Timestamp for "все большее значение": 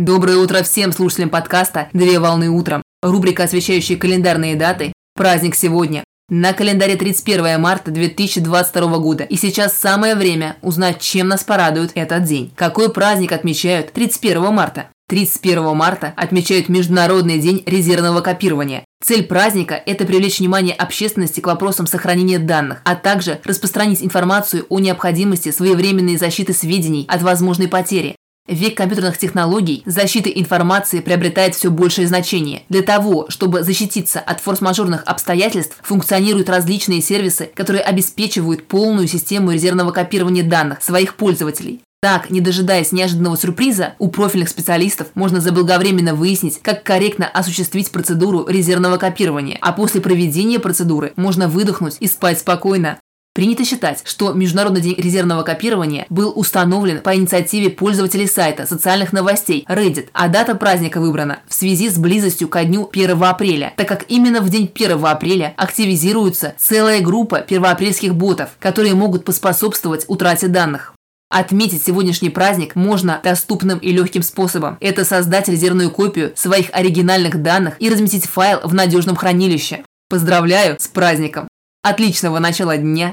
31.54-32.64